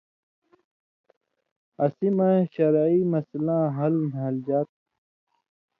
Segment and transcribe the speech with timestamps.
[1.85, 4.77] اسی مہ شرعی مَسلاں حل نھالژا تُھو